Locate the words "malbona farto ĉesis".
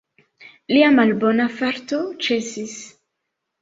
0.95-2.77